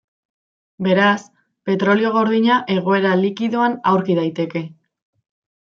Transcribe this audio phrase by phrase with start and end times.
[0.87, 1.19] Beraz,
[1.71, 4.65] petrolio gordina egoera likidoan aurki daiteke.